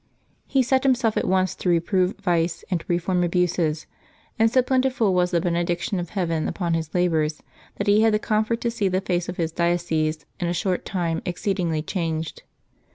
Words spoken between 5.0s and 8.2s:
was the benediction of Heaven upon his labors that he had the